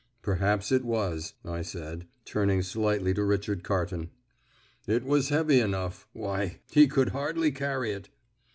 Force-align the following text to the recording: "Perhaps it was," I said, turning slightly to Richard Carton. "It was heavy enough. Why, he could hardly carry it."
"Perhaps 0.23 0.71
it 0.71 0.83
was," 0.83 1.35
I 1.45 1.61
said, 1.61 2.07
turning 2.25 2.63
slightly 2.63 3.13
to 3.13 3.23
Richard 3.23 3.61
Carton. 3.63 4.09
"It 4.87 5.03
was 5.03 5.29
heavy 5.29 5.59
enough. 5.59 6.07
Why, 6.11 6.57
he 6.71 6.87
could 6.87 7.09
hardly 7.09 7.51
carry 7.51 7.91
it." 7.91 8.09